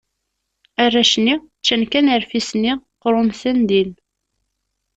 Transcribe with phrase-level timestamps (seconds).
[0.83, 3.91] Arrac-nni ččan kan rfis-nni, qrumten din.